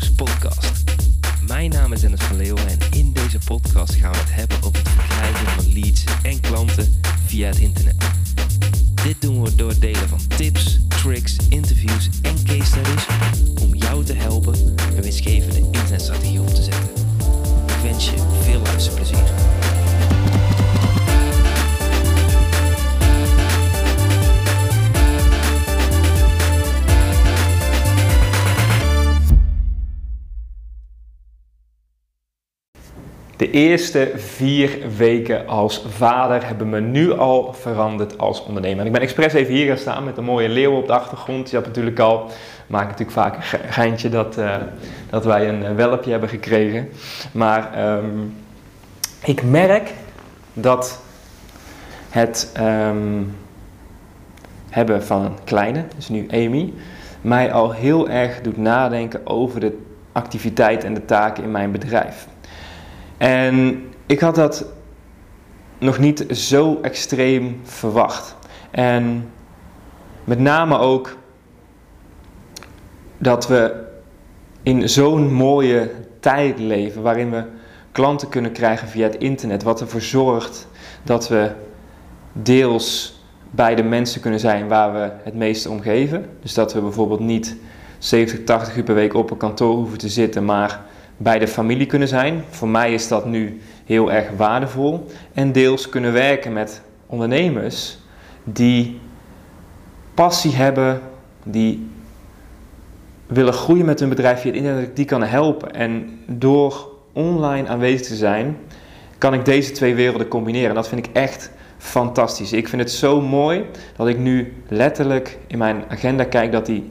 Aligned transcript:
Podcast. 0.00 0.84
Mijn 1.46 1.70
naam 1.70 1.92
is 1.92 2.00
Dennis 2.00 2.20
van 2.20 2.36
Leeuwen 2.36 2.68
en 2.68 2.78
in 2.90 3.12
deze 3.12 3.38
podcast 3.44 3.94
gaan 3.94 4.12
we 4.12 4.18
het 4.18 4.34
hebben 4.34 4.56
over 4.56 4.78
het 4.78 4.88
verkrijgen 4.88 5.46
van 5.46 5.72
leads 5.72 6.04
en 6.22 6.40
klanten 6.40 7.00
via 7.26 7.46
het 7.46 7.58
internet. 7.58 7.94
Dit 9.02 9.20
doen 9.20 9.42
we 9.42 9.54
door 9.54 9.68
het 9.68 9.80
delen 9.80 10.08
van 10.08 10.20
tips, 10.36 10.78
tricks, 10.88 11.36
interviews 11.48 12.08
en 12.22 12.44
case 12.44 12.64
studies 12.64 13.06
De 33.42 33.50
eerste 33.50 34.12
vier 34.16 34.78
weken 34.96 35.46
als 35.46 35.84
vader 35.88 36.46
hebben 36.46 36.68
me 36.68 36.80
nu 36.80 37.12
al 37.12 37.52
veranderd 37.52 38.18
als 38.18 38.44
ondernemer. 38.44 38.80
En 38.80 38.86
ik 38.86 38.92
ben 38.92 39.00
expres 39.00 39.32
even 39.32 39.54
hier 39.54 39.66
gaan 39.66 39.76
staan 39.76 40.04
met 40.04 40.16
een 40.16 40.24
mooie 40.24 40.48
leeuw 40.48 40.76
op 40.76 40.86
de 40.86 40.92
achtergrond. 40.92 41.50
Je 41.50 41.56
hebt 41.56 41.68
natuurlijk 41.68 41.98
al, 41.98 42.30
maak 42.66 42.84
natuurlijk 42.84 43.10
vaak 43.10 43.36
een 43.36 43.42
ge- 43.42 43.58
geintje 43.68 44.08
dat, 44.08 44.38
eh, 44.38 44.56
dat 45.10 45.24
wij 45.24 45.48
een 45.48 45.64
eh, 45.64 45.74
welpje 45.74 46.10
hebben 46.10 46.28
gekregen. 46.28 46.88
Maar 47.32 47.72
ehm, 47.74 48.18
ik 49.24 49.42
merk 49.42 49.90
dat 50.52 51.00
het 52.10 52.50
ehm, 52.52 53.22
hebben 54.70 55.04
van 55.04 55.24
een 55.24 55.36
kleine, 55.44 55.84
dus 55.96 56.08
nu 56.08 56.26
Amy, 56.30 56.72
mij 57.20 57.52
al 57.52 57.72
heel 57.72 58.08
erg 58.08 58.40
doet 58.40 58.56
nadenken 58.56 59.26
over 59.26 59.60
de 59.60 59.78
activiteit 60.12 60.84
en 60.84 60.94
de 60.94 61.04
taken 61.04 61.42
in 61.44 61.50
mijn 61.50 61.70
bedrijf. 61.70 62.26
En 63.22 63.84
ik 64.06 64.20
had 64.20 64.34
dat 64.34 64.64
nog 65.78 65.98
niet 65.98 66.24
zo 66.30 66.78
extreem 66.80 67.60
verwacht. 67.62 68.36
En 68.70 69.30
met 70.24 70.38
name 70.38 70.78
ook 70.78 71.16
dat 73.18 73.46
we 73.46 73.84
in 74.62 74.88
zo'n 74.88 75.32
mooie 75.32 75.90
tijd 76.20 76.58
leven 76.58 77.02
waarin 77.02 77.30
we 77.30 77.44
klanten 77.92 78.28
kunnen 78.28 78.52
krijgen 78.52 78.88
via 78.88 79.06
het 79.06 79.16
internet, 79.16 79.62
wat 79.62 79.80
ervoor 79.80 80.00
zorgt 80.00 80.68
dat 81.02 81.28
we 81.28 81.50
deels 82.32 83.20
bij 83.50 83.74
de 83.74 83.82
mensen 83.82 84.20
kunnen 84.20 84.40
zijn 84.40 84.68
waar 84.68 84.92
we 84.92 85.10
het 85.24 85.34
meeste 85.34 85.70
om 85.70 85.80
geven. 85.80 86.28
Dus 86.40 86.54
dat 86.54 86.72
we 86.72 86.80
bijvoorbeeld 86.80 87.20
niet 87.20 87.56
70, 87.98 88.44
80 88.44 88.76
uur 88.76 88.84
per 88.84 88.94
week 88.94 89.14
op 89.14 89.30
een 89.30 89.36
kantoor 89.36 89.74
hoeven 89.74 89.98
te 89.98 90.08
zitten, 90.08 90.44
maar 90.44 90.90
bij 91.22 91.38
de 91.38 91.48
familie 91.48 91.86
kunnen 91.86 92.08
zijn. 92.08 92.44
Voor 92.50 92.68
mij 92.68 92.92
is 92.92 93.08
dat 93.08 93.26
nu 93.26 93.60
heel 93.84 94.12
erg 94.12 94.30
waardevol. 94.36 95.06
En 95.32 95.52
deels 95.52 95.88
kunnen 95.88 96.12
werken 96.12 96.52
met 96.52 96.82
ondernemers 97.06 97.98
die 98.44 99.00
passie 100.14 100.54
hebben, 100.54 101.00
die 101.42 101.88
willen 103.26 103.52
groeien 103.52 103.84
met 103.84 104.00
hun 104.00 104.08
bedrijf 104.08 104.40
via 104.40 104.50
het 104.50 104.60
internet, 104.60 104.96
die 104.96 105.04
kan 105.04 105.22
helpen. 105.22 105.74
En 105.74 106.18
door 106.26 106.88
online 107.12 107.68
aanwezig 107.68 108.06
te 108.06 108.16
zijn, 108.16 108.56
kan 109.18 109.34
ik 109.34 109.44
deze 109.44 109.72
twee 109.72 109.94
werelden 109.94 110.28
combineren. 110.28 110.68
En 110.68 110.74
dat 110.74 110.88
vind 110.88 111.06
ik 111.06 111.12
echt 111.12 111.50
fantastisch. 111.78 112.52
Ik 112.52 112.68
vind 112.68 112.82
het 112.82 112.90
zo 112.90 113.20
mooi 113.20 113.64
dat 113.96 114.08
ik 114.08 114.18
nu 114.18 114.52
letterlijk 114.68 115.38
in 115.46 115.58
mijn 115.58 115.84
agenda 115.88 116.24
kijk 116.24 116.52
dat 116.52 116.66
die 116.66 116.90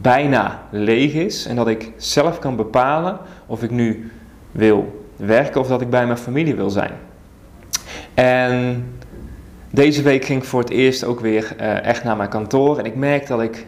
bijna 0.00 0.62
leeg 0.70 1.12
is 1.12 1.46
en 1.46 1.56
dat 1.56 1.68
ik 1.68 1.92
zelf 1.96 2.38
kan 2.38 2.56
bepalen 2.56 3.18
of 3.46 3.62
ik 3.62 3.70
nu 3.70 4.10
wil 4.52 5.06
werken 5.16 5.60
of 5.60 5.68
dat 5.68 5.80
ik 5.80 5.90
bij 5.90 6.06
mijn 6.06 6.18
familie 6.18 6.54
wil 6.54 6.70
zijn. 6.70 6.92
En 8.14 8.84
deze 9.70 10.02
week 10.02 10.24
ging 10.24 10.42
ik 10.42 10.48
voor 10.48 10.60
het 10.60 10.70
eerst 10.70 11.04
ook 11.04 11.20
weer 11.20 11.56
uh, 11.60 11.84
echt 11.84 12.04
naar 12.04 12.16
mijn 12.16 12.28
kantoor 12.28 12.78
en 12.78 12.84
ik 12.84 12.94
merk 12.94 13.26
dat 13.26 13.42
ik 13.42 13.66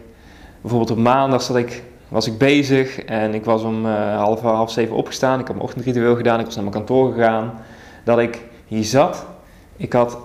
bijvoorbeeld 0.60 0.90
op 0.90 0.98
maandag 0.98 1.42
zat 1.42 1.56
ik, 1.56 1.82
was 2.08 2.26
ik 2.26 2.38
bezig 2.38 2.98
en 3.04 3.34
ik 3.34 3.44
was 3.44 3.62
om 3.62 3.86
uh, 3.86 4.16
half, 4.16 4.40
half 4.40 4.70
zeven 4.70 4.96
opgestaan, 4.96 5.40
ik 5.40 5.46
had 5.46 5.54
mijn 5.54 5.68
ochtendritueel 5.68 6.16
gedaan, 6.16 6.38
ik 6.38 6.44
was 6.44 6.54
naar 6.54 6.64
mijn 6.64 6.76
kantoor 6.76 7.12
gegaan, 7.12 7.52
dat 8.04 8.18
ik 8.18 8.44
hier 8.66 8.84
zat. 8.84 9.26
Ik 9.76 9.92
had 9.92 10.18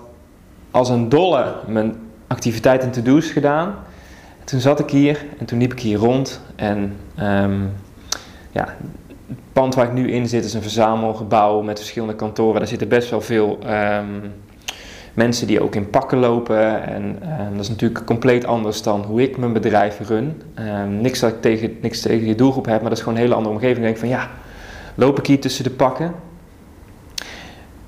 als 0.70 0.88
een 0.88 1.08
dolle 1.08 1.54
mijn 1.66 1.96
activiteiten 2.26 2.88
en 2.88 2.94
to-do's 2.94 3.30
gedaan. 3.30 3.74
Toen 4.44 4.60
zat 4.60 4.80
ik 4.80 4.90
hier 4.90 5.24
en 5.38 5.46
toen 5.46 5.58
liep 5.58 5.72
ik 5.72 5.80
hier 5.80 5.98
rond 5.98 6.40
en 6.56 6.96
um, 7.20 7.72
ja, 8.50 8.76
het 9.28 9.38
pand 9.52 9.74
waar 9.74 9.86
ik 9.86 9.92
nu 9.92 10.10
in 10.12 10.28
zit 10.28 10.44
is 10.44 10.54
een 10.54 10.62
verzamelgebouw 10.62 11.60
met 11.60 11.78
verschillende 11.78 12.14
kantoren. 12.14 12.58
Daar 12.58 12.68
zitten 12.68 12.88
best 12.88 13.10
wel 13.10 13.20
veel 13.20 13.58
um, 13.66 14.32
mensen 15.14 15.46
die 15.46 15.60
ook 15.62 15.74
in 15.74 15.90
pakken 15.90 16.18
lopen 16.18 16.86
en 16.86 17.02
um, 17.02 17.52
dat 17.52 17.60
is 17.60 17.68
natuurlijk 17.68 18.04
compleet 18.04 18.44
anders 18.46 18.82
dan 18.82 19.02
hoe 19.02 19.22
ik 19.22 19.36
mijn 19.36 19.52
bedrijf 19.52 20.08
run. 20.08 20.42
niks 21.00 21.20
dat 21.20 21.30
ik 21.30 21.40
tegen, 21.40 21.76
niks 21.80 22.00
tegen 22.00 22.24
die 22.24 22.34
doelgroep 22.34 22.66
heb, 22.66 22.80
maar 22.80 22.88
dat 22.88 22.98
is 22.98 23.04
gewoon 23.04 23.14
een 23.14 23.24
hele 23.24 23.34
andere 23.34 23.54
omgeving. 23.54 23.78
Ik 23.78 23.84
denk 23.84 23.98
van 23.98 24.08
ja, 24.08 24.30
loop 24.94 25.18
ik 25.18 25.26
hier 25.26 25.40
tussen 25.40 25.64
de 25.64 25.70
pakken? 25.70 26.14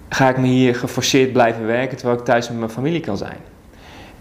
Ga 0.09 0.29
ik 0.29 0.39
me 0.39 0.47
hier 0.47 0.75
geforceerd 0.75 1.33
blijven 1.33 1.67
werken 1.67 1.97
terwijl 1.97 2.19
ik 2.19 2.25
thuis 2.25 2.49
met 2.49 2.59
mijn 2.59 2.71
familie 2.71 3.01
kan 3.01 3.17
zijn? 3.17 3.39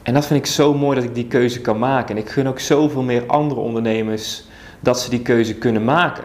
En 0.04 0.14
dat 0.14 0.26
vind 0.26 0.40
ik 0.40 0.46
zo 0.46 0.74
mooi 0.74 0.96
dat 0.96 1.04
ik 1.04 1.16
die 1.16 1.28
keuze 1.28 1.62
kan 1.62 1.80
maken. 1.80 2.16
En 2.16 2.22
ik 2.22 2.30
gun 2.30 2.48
ook 2.48 2.60
zoveel 2.60 3.02
meer 3.02 3.24
andere 3.28 3.60
ondernemers 3.60 4.44
dat 4.80 5.00
ze 5.00 5.10
die 5.10 5.22
keuze 5.22 5.56
kunnen 5.56 5.84
maken. 5.84 6.24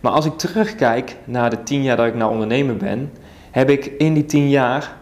Maar 0.00 0.12
als 0.12 0.24
ik 0.24 0.38
terugkijk 0.38 1.16
naar 1.24 1.50
de 1.50 1.62
tien 1.62 1.82
jaar 1.82 1.96
dat 1.96 2.06
ik 2.06 2.14
nou 2.14 2.32
ondernemer 2.32 2.76
ben, 2.76 3.12
heb 3.50 3.70
ik 3.70 3.84
in 3.84 4.14
die 4.14 4.24
tien 4.24 4.48
jaar, 4.48 4.96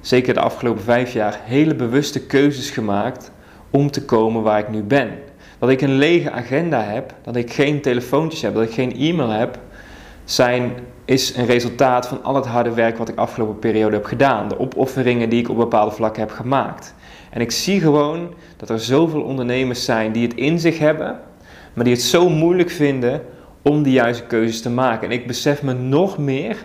zeker 0.00 0.34
de 0.34 0.40
afgelopen 0.40 0.82
vijf 0.82 1.12
jaar, 1.12 1.40
hele 1.44 1.74
bewuste 1.74 2.26
keuzes 2.26 2.70
gemaakt 2.70 3.30
om 3.70 3.90
te 3.90 4.04
komen 4.04 4.42
waar 4.42 4.58
ik 4.58 4.68
nu 4.68 4.82
ben. 4.82 5.10
Dat 5.58 5.70
ik 5.70 5.80
een 5.80 5.96
lege 5.96 6.30
agenda 6.30 6.82
heb, 6.82 7.14
dat 7.22 7.36
ik 7.36 7.52
geen 7.52 7.80
telefoontjes 7.80 8.42
heb, 8.42 8.54
dat 8.54 8.62
ik 8.62 8.72
geen 8.72 8.96
e-mail 8.96 9.30
heb, 9.30 9.58
zijn, 10.24 10.72
is 11.04 11.36
een 11.36 11.46
resultaat 11.46 12.06
van 12.06 12.22
al 12.22 12.34
het 12.34 12.46
harde 12.46 12.74
werk 12.74 12.98
wat 12.98 13.08
ik 13.08 13.18
afgelopen 13.18 13.58
periode 13.58 13.96
heb 13.96 14.04
gedaan. 14.04 14.48
De 14.48 14.58
opofferingen 14.58 15.28
die 15.28 15.40
ik 15.40 15.48
op 15.48 15.56
bepaalde 15.56 15.94
vlakken 15.94 16.22
heb 16.22 16.30
gemaakt. 16.30 16.94
En 17.32 17.40
ik 17.40 17.50
zie 17.50 17.80
gewoon 17.80 18.34
dat 18.56 18.70
er 18.70 18.80
zoveel 18.80 19.22
ondernemers 19.22 19.84
zijn 19.84 20.12
die 20.12 20.22
het 20.22 20.34
in 20.34 20.58
zich 20.58 20.78
hebben, 20.78 21.20
maar 21.74 21.84
die 21.84 21.94
het 21.94 22.02
zo 22.02 22.28
moeilijk 22.28 22.70
vinden 22.70 23.22
om 23.62 23.82
de 23.82 23.90
juiste 23.90 24.24
keuzes 24.24 24.62
te 24.62 24.70
maken. 24.70 25.08
En 25.08 25.14
ik 25.14 25.26
besef 25.26 25.62
me 25.62 25.72
nog 25.72 26.18
meer 26.18 26.56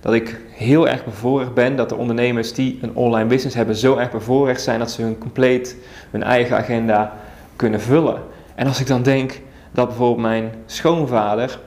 dat 0.00 0.14
ik 0.14 0.40
heel 0.50 0.88
erg 0.88 1.04
bevoorrecht 1.04 1.54
ben 1.54 1.76
dat 1.76 1.88
de 1.88 1.96
ondernemers 1.96 2.52
die 2.52 2.78
een 2.82 2.94
online 2.94 3.28
business 3.28 3.56
hebben 3.56 3.76
zo 3.76 3.96
erg 3.96 4.10
bevoorrecht 4.10 4.62
zijn 4.62 4.78
dat 4.78 4.90
ze 4.90 5.02
hun 5.02 5.18
compleet 5.18 5.76
hun 6.10 6.22
eigen 6.22 6.56
agenda 6.56 7.16
kunnen 7.56 7.80
vullen. 7.80 8.22
En 8.54 8.66
als 8.66 8.80
ik 8.80 8.86
dan 8.86 9.02
denk 9.02 9.40
dat 9.70 9.86
bijvoorbeeld 9.86 10.26
mijn 10.26 10.52
schoonvader 10.66 11.58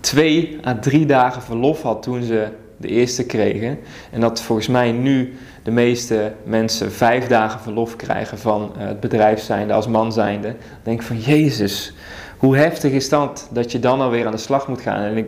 twee 0.00 0.58
à 0.66 0.78
drie 0.80 1.06
dagen 1.06 1.42
verlof 1.42 1.82
had 1.82 2.02
toen 2.02 2.22
ze 2.22 2.48
de 2.76 2.88
eerste 2.88 3.26
kregen. 3.26 3.78
En 4.10 4.20
dat 4.20 4.42
volgens 4.42 4.68
mij 4.68 4.92
nu 4.92 5.36
de 5.62 5.70
meeste 5.70 6.32
mensen 6.44 6.92
vijf 6.92 7.26
dagen 7.26 7.60
verlof 7.60 7.96
krijgen 7.96 8.38
van 8.38 8.72
het 8.78 9.00
bedrijf 9.00 9.40
zijnde, 9.40 9.72
als 9.72 9.86
man 9.86 10.12
zijnde. 10.12 10.48
Dan 10.48 10.56
denk 10.82 11.00
ik 11.00 11.06
van 11.06 11.18
Jezus, 11.18 11.94
hoe 12.36 12.56
heftig 12.56 12.92
is 12.92 13.08
dat 13.08 13.48
dat 13.52 13.72
je 13.72 13.78
dan 13.78 14.00
alweer 14.00 14.26
aan 14.26 14.32
de 14.32 14.38
slag 14.38 14.68
moet 14.68 14.80
gaan. 14.80 15.02
En 15.02 15.16
ik, 15.16 15.26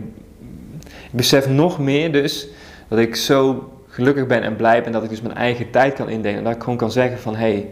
ik 0.88 1.10
besef 1.10 1.48
nog 1.48 1.78
meer 1.78 2.12
dus 2.12 2.48
dat 2.88 2.98
ik 2.98 3.16
zo 3.16 3.68
gelukkig 3.88 4.26
ben 4.26 4.42
en 4.42 4.56
blij 4.56 4.82
ben 4.82 4.92
dat 4.92 5.02
ik 5.02 5.10
dus 5.10 5.22
mijn 5.22 5.36
eigen 5.36 5.70
tijd 5.70 5.94
kan 5.94 6.08
indelen. 6.08 6.38
En 6.38 6.44
dat 6.44 6.54
ik 6.54 6.62
gewoon 6.62 6.78
kan 6.78 6.90
zeggen 6.90 7.18
van 7.18 7.36
hé, 7.36 7.66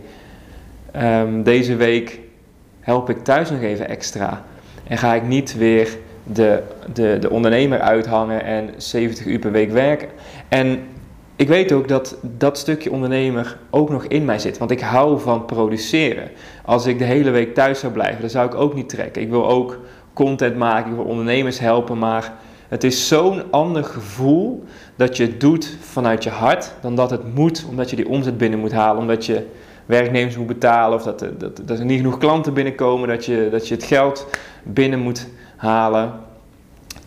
hey, 0.93 1.21
um, 1.23 1.43
deze 1.43 1.77
week 1.77 2.21
help 2.81 3.11
ik 3.11 3.25
thuis 3.25 3.51
nog 3.51 3.61
even 3.61 3.89
extra. 3.89 4.45
En 4.87 4.99
ga 4.99 5.15
ik 5.15 5.23
niet 5.23 5.57
weer 5.57 5.97
de, 6.25 6.63
de, 6.93 7.17
de 7.21 7.31
ondernemer 7.31 7.81
uithangen 7.81 8.45
en 8.45 8.71
70 8.77 9.27
uur 9.27 9.39
per 9.39 9.53
week 9.53 9.71
werken. 9.71 10.09
En 10.49 10.81
ik 11.37 11.49
weet 11.49 11.73
ook 11.73 11.89
dat 11.89 12.17
dat 12.21 12.59
stukje 12.59 12.93
ondernemer 12.93 13.59
ook 13.71 13.91
nog 13.91 14.05
in 14.05 14.25
mij 14.25 14.39
zit. 14.39 14.59
Want 14.59 14.71
ik 14.71 14.81
hou 14.81 15.21
van 15.21 15.45
produceren. 15.45 16.31
Als 16.65 16.87
ik 16.87 16.99
de 16.99 17.05
hele 17.05 17.31
week 17.31 17.55
thuis 17.55 17.81
zou 17.81 17.93
blijven, 17.93 18.21
dan 18.21 18.31
zou 18.31 18.47
ik 18.47 18.55
ook 18.55 18.75
niet 18.75 18.89
trekken. 18.89 19.23
Ik 19.23 19.31
wil 19.31 19.49
ook 19.49 19.79
content 20.13 20.57
maken, 20.57 20.91
ik 20.91 20.97
wil 20.97 21.05
ondernemers 21.05 21.59
helpen. 21.59 21.99
Maar 21.99 22.33
het 22.69 22.85
is 22.85 23.09
zo'n 23.09 23.43
ander 23.51 23.85
gevoel 23.85 24.65
dat 24.97 25.17
je 25.17 25.23
het 25.23 25.41
doet 25.41 25.77
vanuit 25.81 26.25
je 26.25 26.31
hart. 26.31 26.73
Dan 26.81 26.95
dat 26.95 27.11
het 27.11 27.35
moet, 27.35 27.65
omdat 27.69 27.91
je 27.91 27.97
die 27.97 28.09
omzet 28.09 28.39
binnen 28.39 28.59
moet 28.59 28.73
halen. 28.73 29.01
Omdat 29.01 29.27
je 29.27 29.47
werknemers 29.87 30.37
moet 30.37 30.47
betalen. 30.47 30.99
Of 30.99 31.03
dat, 31.03 31.19
dat, 31.39 31.61
dat 31.65 31.79
er 31.79 31.85
niet 31.85 31.97
genoeg 31.97 32.19
klanten 32.19 32.55
binnenkomen. 32.55 33.09
Dat 33.09 33.25
je, 33.25 33.49
dat 33.51 33.69
je 33.69 33.75
het 33.75 33.85
geld 33.85 34.27
binnen 34.63 34.99
moet 34.99 35.29
halen. 35.57 36.13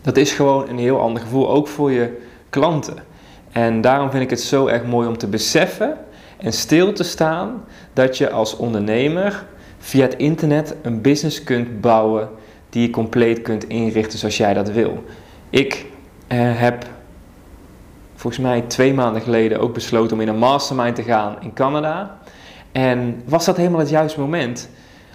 Dat 0.02 0.16
is 0.16 0.32
gewoon 0.32 0.68
een 0.68 0.78
heel 0.78 1.00
ander 1.00 1.22
gevoel, 1.22 1.50
ook 1.50 1.68
voor 1.68 1.90
je 1.92 2.18
klanten. 2.50 2.94
En 3.56 3.80
daarom 3.80 4.10
vind 4.10 4.22
ik 4.22 4.30
het 4.30 4.40
zo 4.40 4.66
erg 4.66 4.84
mooi 4.84 5.08
om 5.08 5.18
te 5.18 5.26
beseffen 5.26 5.96
en 6.36 6.52
stil 6.52 6.92
te 6.92 7.02
staan 7.02 7.64
dat 7.92 8.18
je 8.18 8.30
als 8.30 8.56
ondernemer 8.56 9.44
via 9.78 10.02
het 10.02 10.16
internet 10.16 10.74
een 10.82 11.00
business 11.00 11.44
kunt 11.44 11.80
bouwen 11.80 12.28
die 12.70 12.82
je 12.82 12.90
compleet 12.90 13.42
kunt 13.42 13.68
inrichten 13.68 14.18
zoals 14.18 14.36
jij 14.36 14.54
dat 14.54 14.70
wil. 14.70 15.04
Ik 15.50 15.74
uh, 15.74 16.38
heb 16.38 16.86
volgens 18.14 18.42
mij 18.42 18.60
twee 18.60 18.94
maanden 18.94 19.22
geleden 19.22 19.60
ook 19.60 19.74
besloten 19.74 20.16
om 20.16 20.22
in 20.22 20.28
een 20.28 20.38
mastermind 20.38 20.94
te 20.94 21.02
gaan 21.02 21.36
in 21.40 21.52
Canada. 21.52 22.18
En 22.72 23.22
was 23.24 23.44
dat 23.44 23.56
helemaal 23.56 23.80
het 23.80 23.90
juiste 23.90 24.20
moment? 24.20 24.68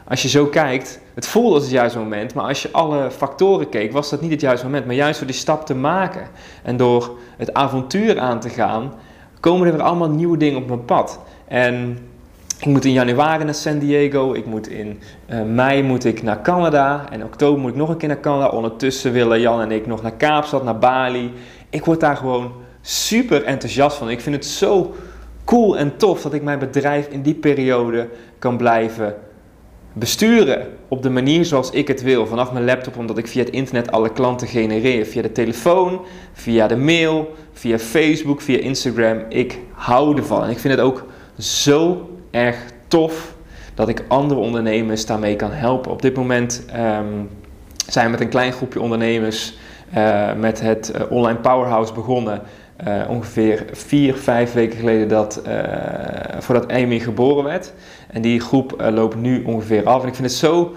Als 0.08 0.22
je 0.22 0.30
zo 0.30 0.46
kijkt, 0.46 1.00
het 1.14 1.28
voelde 1.28 1.54
als 1.54 1.64
het 1.64 1.72
juiste 1.72 2.00
moment, 2.00 2.34
maar 2.34 2.46
als 2.46 2.62
je 2.62 2.72
alle 2.72 3.12
factoren 3.12 3.70
keek, 3.70 3.92
was 3.92 4.10
dat 4.10 4.22
niet 4.22 4.32
het 4.32 4.42
juiste 4.42 4.66
moment. 4.66 4.86
Maar 4.86 4.96
juist 4.96 5.20
door 5.20 5.28
die 5.28 5.36
stap 5.36 5.66
te 5.66 5.76
maken 5.76 6.28
en 6.64 6.78
door 6.78 7.18
het 7.38 7.54
avontuur 7.54 8.20
aan 8.20 8.40
te 8.40 8.50
gaan, 8.50 8.94
komen 9.40 9.68
er 9.68 9.74
weer 9.74 9.82
allemaal 9.82 10.10
nieuwe 10.10 10.38
dingen 10.38 10.62
op 10.62 10.68
mijn 10.68 10.86
pad. 10.86 11.20
En 11.48 11.98
ik 12.60 12.68
moet 12.68 12.86
in 12.86 12.92
januari 12.92 13.44
naar 13.44 13.54
San 13.56 13.80
Diego, 13.80 14.34
ik 14.34 14.46
moet 14.46 14.68
in 14.68 15.00
uh, 15.30 15.42
mei 15.44 15.84
moet 15.84 16.06
ik 16.06 16.24
naar 16.24 16.42
Canada 16.42 17.06
en 17.12 17.24
oktober 17.24 17.62
moet 17.62 17.72
ik 17.72 17.78
nog 17.78 17.90
een 17.90 17.98
keer 17.98 18.08
naar 18.08 18.20
Canada. 18.20 18.48
Ondertussen 18.48 19.12
willen 19.12 19.40
Jan 19.40 19.62
en 19.62 19.72
ik 19.72 19.88
nog 19.88 20.02
naar 20.02 20.12
Kaapstad, 20.12 20.64
naar 20.64 20.80
Bali. 20.80 21.34
Ik 21.70 21.86
word 21.86 22.00
daar 22.00 22.18
gewoon 22.18 22.52
super 22.82 23.44
enthousiast 23.44 23.98
van. 23.98 24.10
Ik 24.10 24.22
vind 24.22 24.36
het 24.36 24.46
zo 24.46 24.96
cool 25.46 25.78
en 25.78 25.98
tof 25.98 26.22
dat 26.22 26.34
ik 26.34 26.44
mijn 26.44 26.60
bedrijf 26.60 27.08
in 27.08 27.22
die 27.22 27.34
periode 27.34 28.10
kan 28.40 28.58
blijven 28.58 29.16
besturen 29.94 30.68
op 30.88 31.04
de 31.04 31.10
manier 31.10 31.46
zoals 31.46 31.70
ik 31.70 31.88
het 31.88 32.02
wil. 32.02 32.28
Vanaf 32.28 32.52
mijn 32.52 32.66
laptop, 32.66 32.98
omdat 32.98 33.18
ik 33.18 33.28
via 33.28 33.44
het 33.44 33.54
internet 33.54 33.92
alle 33.92 34.12
klanten 34.12 34.48
genereer. 34.48 35.06
Via 35.06 35.22
de 35.22 35.32
telefoon, 35.32 36.02
via 36.34 36.68
de 36.68 36.78
mail, 36.78 37.34
via 37.54 37.80
Facebook, 37.80 38.42
via 38.42 38.60
Instagram. 38.60 39.20
Ik 39.30 39.60
hou 39.72 40.18
ervan. 40.18 40.44
En 40.44 40.50
ik 40.50 40.60
vind 40.60 40.74
het 40.74 40.84
ook 40.84 41.06
zo 41.40 42.10
erg 42.32 42.58
tof 42.88 43.36
dat 43.74 43.90
ik 43.90 44.04
andere 44.08 44.40
ondernemers 44.40 45.06
daarmee 45.06 45.36
kan 45.36 45.52
helpen. 45.52 45.92
Op 45.92 46.02
dit 46.02 46.16
moment 46.16 46.66
um, 46.76 47.30
zijn 47.88 48.06
we 48.06 48.12
met 48.12 48.22
een 48.22 48.30
klein 48.30 48.52
groepje 48.52 48.82
ondernemers 48.82 49.54
uh, 49.98 50.34
met 50.34 50.62
het 50.62 50.94
uh, 50.96 51.12
Online 51.12 51.40
Powerhouse 51.40 51.94
begonnen. 51.94 52.42
Uh, 52.88 53.10
ongeveer 53.10 53.66
vier, 53.72 54.16
vijf 54.16 54.54
weken 54.54 54.78
geleden 54.78 55.08
dat, 55.08 55.42
voordat 56.40 56.72
Amy 56.72 57.00
geboren 57.00 57.44
werd. 57.44 57.74
En 58.12 58.22
die 58.22 58.40
groep 58.40 58.84
loopt 58.92 59.16
nu 59.16 59.44
ongeveer 59.44 59.86
af. 59.86 60.02
En 60.02 60.08
ik 60.08 60.16
vind 60.16 60.28
het 60.28 60.38
zo 60.38 60.76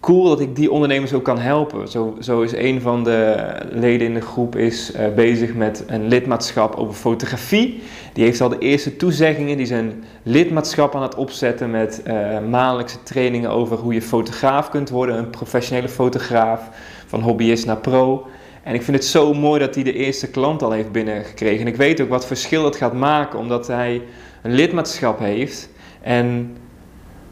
cool 0.00 0.28
dat 0.28 0.40
ik 0.40 0.56
die 0.56 0.70
ondernemers 0.70 1.12
ook 1.12 1.24
kan 1.24 1.38
helpen. 1.38 1.88
Zo, 1.88 2.16
zo 2.20 2.42
is 2.42 2.52
een 2.54 2.80
van 2.80 3.04
de 3.04 3.52
leden 3.70 4.06
in 4.06 4.14
de 4.14 4.20
groep 4.20 4.56
is, 4.56 4.92
bezig 5.14 5.54
met 5.54 5.84
een 5.86 6.08
lidmaatschap 6.08 6.74
over 6.74 6.94
fotografie. 6.94 7.82
Die 8.12 8.24
heeft 8.24 8.40
al 8.40 8.48
de 8.48 8.58
eerste 8.58 8.96
toezeggingen. 8.96 9.56
Die 9.56 9.66
zijn 9.66 10.04
lidmaatschap 10.22 10.94
aan 10.94 11.02
het 11.02 11.14
opzetten 11.14 11.70
met 11.70 12.02
maandelijkse 12.50 13.02
trainingen 13.02 13.50
over 13.50 13.76
hoe 13.76 13.94
je 13.94 14.02
fotograaf 14.02 14.70
kunt 14.70 14.90
worden. 14.90 15.18
Een 15.18 15.30
professionele 15.30 15.88
fotograaf, 15.88 16.68
van 17.06 17.20
hobbyist 17.20 17.66
naar 17.66 17.76
pro. 17.76 18.26
En 18.62 18.74
ik 18.74 18.82
vind 18.82 18.96
het 18.96 19.06
zo 19.06 19.34
mooi 19.34 19.60
dat 19.60 19.74
hij 19.74 19.84
de 19.84 19.92
eerste 19.92 20.30
klant 20.30 20.62
al 20.62 20.70
heeft 20.70 20.92
binnengekregen. 20.92 21.60
En 21.60 21.66
ik 21.66 21.76
weet 21.76 22.00
ook 22.00 22.08
wat 22.08 22.26
verschil 22.26 22.64
het 22.64 22.76
gaat 22.76 22.92
maken, 22.92 23.38
omdat 23.38 23.66
hij 23.66 24.02
een 24.42 24.54
lidmaatschap 24.54 25.18
heeft. 25.18 25.68
En 26.00 26.56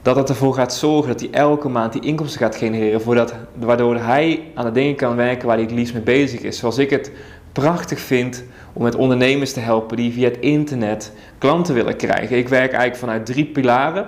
dat 0.03 0.17
het 0.17 0.29
ervoor 0.29 0.55
gaat 0.55 0.75
zorgen 0.75 1.09
dat 1.09 1.21
hij 1.21 1.31
elke 1.31 1.69
maand 1.69 1.93
die 1.93 2.03
inkomsten 2.03 2.41
gaat 2.41 2.57
genereren, 2.57 3.01
voordat, 3.01 3.35
waardoor 3.55 3.97
hij 3.97 4.43
aan 4.55 4.65
de 4.65 4.73
dingen 4.73 4.97
kan 4.97 5.17
werken 5.17 5.47
waar 5.47 5.57
hij 5.57 5.65
het 5.65 5.75
liefst 5.75 5.95
mee 5.95 6.03
bezig 6.03 6.41
is. 6.41 6.59
Zoals 6.59 6.79
ik 6.79 6.91
het 6.91 7.11
prachtig 7.53 8.01
vind 8.01 8.45
om 8.73 8.83
met 8.83 8.95
ondernemers 8.95 9.53
te 9.53 9.61
helpen 9.61 9.97
die 9.97 10.13
via 10.13 10.29
het 10.29 10.39
internet 10.39 11.13
klanten 11.39 11.75
willen 11.75 11.97
krijgen. 11.97 12.39
Ik 12.39 12.49
werk 12.49 12.73
eigenlijk 12.73 12.97
vanuit 12.97 13.27
drie 13.27 13.45
pilaren. 13.45 14.07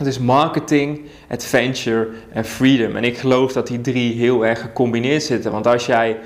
Dat 0.00 0.08
is 0.08 0.18
marketing, 0.18 1.00
adventure 1.28 2.08
en 2.32 2.44
freedom. 2.44 2.96
En 2.96 3.04
ik 3.04 3.18
geloof 3.18 3.52
dat 3.52 3.66
die 3.66 3.80
drie 3.80 4.14
heel 4.14 4.46
erg 4.46 4.60
gecombineerd 4.60 5.22
zitten. 5.22 5.52
Want 5.52 5.66
als 5.66 5.86
jij 5.86 6.18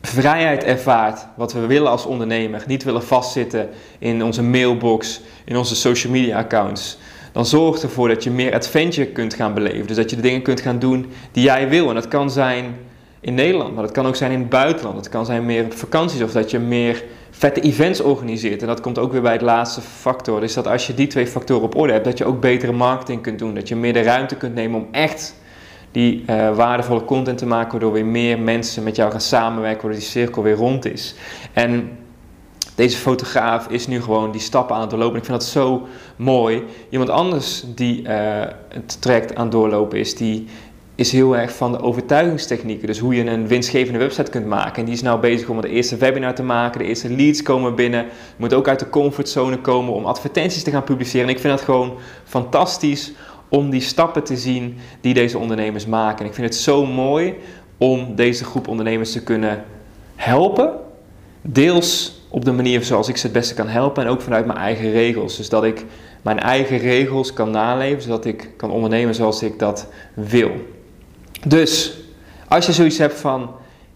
vrijheid 0.00 0.64
ervaart, 0.64 1.26
wat 1.36 1.52
we 1.52 1.66
willen 1.66 1.90
als 1.90 2.06
ondernemer, 2.06 2.64
niet 2.66 2.84
willen 2.84 3.02
vastzitten 3.02 3.68
in 3.98 4.24
onze 4.24 4.42
mailbox, 4.42 5.20
in 5.44 5.56
onze 5.56 5.74
social 5.74 6.12
media 6.12 6.38
accounts, 6.38 6.98
dan 7.32 7.46
zorgt 7.46 7.82
ervoor 7.82 8.08
dat 8.08 8.24
je 8.24 8.30
meer 8.30 8.54
adventure 8.54 9.06
kunt 9.06 9.34
gaan 9.34 9.54
beleven. 9.54 9.86
Dus 9.86 9.96
dat 9.96 10.10
je 10.10 10.16
de 10.16 10.22
dingen 10.22 10.42
kunt 10.42 10.60
gaan 10.60 10.78
doen 10.78 11.06
die 11.32 11.44
jij 11.44 11.68
wil. 11.68 11.88
En 11.88 11.94
dat 11.94 12.08
kan 12.08 12.30
zijn 12.30 12.76
in 13.20 13.34
Nederland, 13.34 13.74
maar 13.74 13.82
dat 13.82 13.92
kan 13.92 14.06
ook 14.06 14.16
zijn 14.16 14.32
in 14.32 14.38
het 14.38 14.48
buitenland. 14.48 14.96
Het 14.96 15.08
kan 15.08 15.26
zijn 15.26 15.46
meer 15.46 15.64
op 15.64 15.72
vakanties 15.72 16.22
of 16.22 16.32
dat 16.32 16.50
je 16.50 16.58
meer 16.58 17.04
vette 17.36 17.60
events 17.60 18.00
organiseert. 18.00 18.60
En 18.60 18.66
dat 18.66 18.80
komt 18.80 18.98
ook 18.98 19.12
weer 19.12 19.22
bij 19.22 19.32
het 19.32 19.42
laatste 19.42 19.80
factor. 19.80 20.40
Dus 20.40 20.54
dat 20.54 20.66
als 20.66 20.86
je 20.86 20.94
die 20.94 21.06
twee 21.06 21.26
factoren 21.26 21.62
op 21.62 21.76
orde 21.76 21.92
hebt, 21.92 22.04
dat 22.04 22.18
je 22.18 22.24
ook 22.24 22.40
betere 22.40 22.72
marketing 22.72 23.22
kunt 23.22 23.38
doen. 23.38 23.54
Dat 23.54 23.68
je 23.68 23.76
meer 23.76 23.92
de 23.92 24.02
ruimte 24.02 24.36
kunt 24.36 24.54
nemen 24.54 24.80
om 24.80 24.88
echt 24.90 25.34
die 25.90 26.24
uh, 26.26 26.56
waardevolle 26.56 27.04
content 27.04 27.38
te 27.38 27.46
maken, 27.46 27.70
waardoor 27.70 27.92
weer 27.92 28.06
meer 28.06 28.38
mensen 28.38 28.82
met 28.82 28.96
jou 28.96 29.10
gaan 29.10 29.20
samenwerken, 29.20 29.82
waardoor 29.82 30.00
die 30.00 30.10
cirkel 30.10 30.42
weer 30.42 30.54
rond 30.54 30.84
is. 30.84 31.14
En 31.52 31.98
deze 32.74 32.96
fotograaf 32.96 33.68
is 33.68 33.86
nu 33.86 34.02
gewoon 34.02 34.30
die 34.30 34.40
stappen 34.40 34.74
aan 34.74 34.80
het 34.80 34.90
doorlopen. 34.90 35.18
Ik 35.18 35.24
vind 35.24 35.40
dat 35.40 35.48
zo 35.48 35.86
mooi. 36.16 36.64
Iemand 36.88 37.10
anders 37.10 37.64
die 37.74 38.02
uh, 38.02 38.08
het 38.68 39.02
traject 39.02 39.34
aan 39.34 39.42
het 39.42 39.52
doorlopen 39.52 39.98
is, 39.98 40.16
die 40.16 40.46
is 40.94 41.12
heel 41.12 41.36
erg 41.36 41.56
van 41.56 41.72
de 41.72 41.80
overtuigingstechnieken. 41.80 42.86
Dus 42.86 42.98
hoe 42.98 43.14
je 43.14 43.26
een 43.26 43.48
winstgevende 43.48 43.98
website 43.98 44.30
kunt 44.30 44.46
maken. 44.46 44.76
En 44.76 44.84
die 44.84 44.94
is 44.94 45.02
nou 45.02 45.20
bezig 45.20 45.48
om 45.48 45.60
de 45.60 45.68
eerste 45.68 45.96
webinar 45.96 46.34
te 46.34 46.42
maken. 46.42 46.78
De 46.78 46.86
eerste 46.86 47.10
leads 47.10 47.42
komen 47.42 47.74
binnen. 47.74 48.04
Je 48.04 48.10
moet 48.36 48.54
ook 48.54 48.68
uit 48.68 48.78
de 48.78 48.90
comfortzone 48.90 49.58
komen 49.58 49.94
om 49.94 50.04
advertenties 50.04 50.62
te 50.62 50.70
gaan 50.70 50.84
publiceren. 50.84 51.28
En 51.28 51.34
ik 51.34 51.40
vind 51.40 51.56
dat 51.56 51.64
gewoon 51.64 51.94
fantastisch 52.24 53.12
om 53.48 53.70
die 53.70 53.80
stappen 53.80 54.24
te 54.24 54.36
zien 54.36 54.76
die 55.00 55.14
deze 55.14 55.38
ondernemers 55.38 55.86
maken. 55.86 56.18
En 56.18 56.26
ik 56.26 56.34
vind 56.34 56.46
het 56.46 56.56
zo 56.56 56.86
mooi 56.86 57.34
om 57.78 58.14
deze 58.14 58.44
groep 58.44 58.68
ondernemers 58.68 59.12
te 59.12 59.22
kunnen 59.22 59.64
helpen. 60.14 60.72
Deels 61.42 62.22
op 62.28 62.44
de 62.44 62.52
manier 62.52 62.84
zoals 62.84 63.08
ik 63.08 63.16
ze 63.16 63.26
het 63.26 63.34
beste 63.34 63.54
kan 63.54 63.68
helpen 63.68 64.04
en 64.04 64.10
ook 64.10 64.20
vanuit 64.20 64.46
mijn 64.46 64.58
eigen 64.58 64.90
regels. 64.90 65.36
Dus 65.36 65.48
dat 65.48 65.64
ik 65.64 65.84
mijn 66.22 66.40
eigen 66.40 66.78
regels 66.78 67.32
kan 67.32 67.50
naleven, 67.50 68.02
zodat 68.02 68.24
ik 68.24 68.50
kan 68.56 68.70
ondernemen 68.70 69.14
zoals 69.14 69.42
ik 69.42 69.58
dat 69.58 69.88
wil. 70.14 70.50
Dus 71.46 71.92
als 72.48 72.66
je 72.66 72.72
zoiets 72.72 72.98
hebt 72.98 73.14
van 73.14 73.50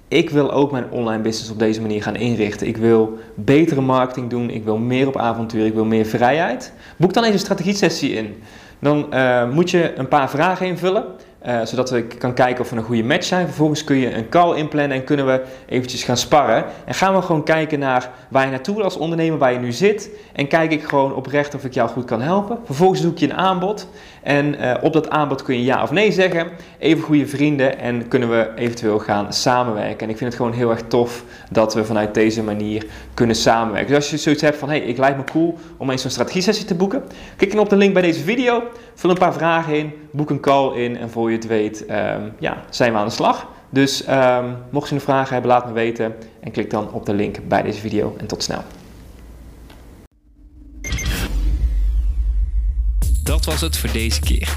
ik 0.09 0.31
wil 0.31 0.53
ook 0.53 0.71
mijn 0.71 0.91
online 0.91 1.23
business 1.23 1.51
op 1.51 1.59
deze 1.59 1.81
manier 1.81 2.03
gaan 2.03 2.17
inrichten. 2.17 2.67
Ik 2.67 2.77
wil 2.77 3.19
betere 3.35 3.81
marketing 3.81 4.31
doen. 4.31 4.51
Ik 4.51 4.65
wil 4.65 4.77
meer 4.77 5.07
op 5.07 5.17
avontuur. 5.17 5.67
Ik 5.67 5.75
wil 5.75 5.85
meer 5.85 6.05
vrijheid. 6.05 6.73
Boek 6.97 7.13
dan 7.13 7.23
even 7.23 7.35
een 7.35 7.41
strategie-sessie 7.41 8.13
in. 8.13 8.43
Dan 8.79 9.07
uh, 9.15 9.51
moet 9.51 9.71
je 9.71 9.93
een 9.97 10.09
paar 10.09 10.31
vragen 10.31 10.67
invullen. 10.67 11.05
Uh, 11.47 11.61
zodat 11.65 11.91
we 11.91 12.03
kan 12.03 12.35
kijken 12.35 12.61
of 12.61 12.71
we 12.71 12.77
een 12.77 12.83
goede 12.83 13.03
match 13.03 13.27
zijn. 13.27 13.47
Vervolgens 13.47 13.85
kun 13.85 13.97
je 13.97 14.15
een 14.15 14.29
call 14.29 14.57
inplannen 14.57 14.97
en 14.97 15.05
kunnen 15.05 15.27
we 15.27 15.43
eventjes 15.67 16.05
gaan 16.05 16.17
sparren. 16.17 16.65
En 16.85 16.95
gaan 16.95 17.15
we 17.15 17.23
gewoon 17.23 17.45
kijken 17.45 17.79
naar 17.79 18.11
waar 18.31 18.45
je 18.45 18.51
naartoe 18.51 18.83
als 18.83 18.97
ondernemer, 18.97 19.39
waar 19.39 19.53
je 19.53 19.59
nu 19.59 19.73
zit. 19.73 20.11
En 20.33 20.49
kijk 20.49 20.73
ik 20.73 20.83
gewoon 20.83 21.15
oprecht 21.15 21.55
of 21.55 21.65
ik 21.65 21.75
jou 21.75 21.89
goed 21.89 22.05
kan 22.05 22.21
helpen. 22.21 22.59
Vervolgens 22.65 23.01
doe 23.01 23.13
ik 23.13 23.19
je 23.19 23.31
een 23.31 23.37
aanbod. 23.37 23.89
En 24.23 24.55
uh, 24.61 24.75
op 24.83 24.93
dat 24.93 25.11
aanbod 25.11 25.43
kun 25.43 25.55
je 25.55 25.65
ja 25.65 25.83
of 25.83 25.91
nee 25.91 26.13
zeggen. 26.13 26.49
Even 26.79 27.03
goede 27.03 27.27
vrienden 27.27 27.79
en 27.79 28.09
kunnen 28.09 28.31
we 28.31 28.51
eventueel 28.57 28.99
gaan 28.99 29.33
samenwerken. 29.33 30.01
En 30.07 30.11
ik 30.11 30.17
vind 30.17 30.33
het 30.33 30.41
gewoon 30.41 30.57
heel 30.57 30.71
erg 30.71 30.83
tof 30.89 31.25
dat 31.51 31.75
we 31.75 31.85
vanuit 31.85 32.15
deze 32.15 32.43
manier 32.43 32.87
kunnen 33.15 33.37
samenwerken. 33.37 33.89
Dus 33.89 33.97
als 33.97 34.11
je 34.11 34.17
zoiets 34.17 34.43
hebt 34.43 34.57
van, 34.57 34.69
hey, 34.69 34.81
ik 34.81 34.99
lijkt 34.99 35.17
me 35.17 35.25
cool 35.25 35.59
om 35.77 35.91
eens 35.91 36.03
zo'n 36.03 36.11
strategie-sessie 36.11 36.67
te 36.67 36.75
boeken. 36.75 37.03
Klik 37.37 37.51
dan 37.51 37.61
op 37.61 37.69
de 37.69 37.77
link 37.77 37.93
bij 37.93 38.03
deze 38.03 38.23
video. 38.23 38.63
Vul 38.95 39.11
een 39.11 39.19
paar 39.19 39.33
vragen 39.33 39.75
in. 39.75 39.93
Boek 40.19 40.31
een 40.31 40.41
call 40.41 40.77
in. 40.77 40.97
En 40.97 41.11
voor 41.11 41.31
je 41.31 41.37
het 41.37 41.47
weet, 41.47 41.85
um, 41.91 42.33
ja, 42.39 42.65
zijn 42.71 42.93
we 42.93 42.99
aan 42.99 43.07
de 43.07 43.13
slag. 43.13 43.47
Dus 43.71 44.09
um, 44.09 44.57
mocht 44.71 44.89
je 44.89 44.95
een 44.95 45.01
vraag 45.01 45.31
hebben, 45.31 45.51
laat 45.51 45.67
me 45.67 45.73
weten. 45.73 46.15
En 46.41 46.51
klik 46.51 46.71
dan 46.71 46.93
op 46.93 47.07
de 47.07 47.15
link 47.15 47.49
bij 47.49 47.63
deze 47.63 47.81
video. 47.81 48.15
En 48.19 48.27
tot 48.27 48.43
snel. 48.43 48.63
Dat 53.23 53.45
was 53.45 53.61
het 53.61 53.77
voor 53.77 53.93
deze 53.93 54.21
keer. 54.21 54.57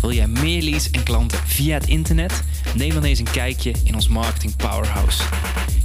Wil 0.00 0.12
jij 0.12 0.26
meer 0.26 0.62
leads 0.62 0.90
en 0.90 1.02
klanten 1.02 1.38
via 1.38 1.74
het 1.74 1.86
internet? 1.86 2.42
Neem 2.76 2.94
dan 2.94 3.04
eens 3.04 3.18
een 3.18 3.30
kijkje 3.30 3.72
in 3.84 3.94
ons 3.94 4.08
Marketing 4.08 4.56
Powerhouse. 4.56 5.22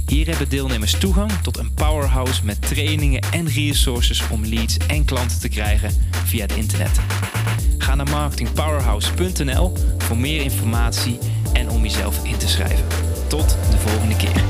Hier 0.06 0.26
hebben 0.26 0.48
deelnemers 0.48 0.98
toegang 0.98 1.32
tot 1.32 1.58
een 1.58 1.74
powerhouse 1.74 2.44
met 2.44 2.68
trainingen 2.68 3.20
en 3.32 3.48
resources 3.48 4.28
om 4.28 4.44
leads 4.44 4.76
en 4.76 5.04
klanten 5.04 5.40
te 5.40 5.48
krijgen 5.48 5.90
via 6.24 6.42
het 6.42 6.56
internet. 6.56 7.00
Ga 7.96 8.04
marketingpowerhouse.nl 8.04 9.72
voor 9.98 10.16
meer 10.18 10.42
informatie 10.42 11.18
en 11.52 11.70
om 11.70 11.82
jezelf 11.82 12.24
in 12.24 12.36
te 12.36 12.48
schrijven. 12.48 12.84
Tot 13.28 13.56
de 13.70 13.78
volgende 13.78 14.16
keer. 14.16 14.44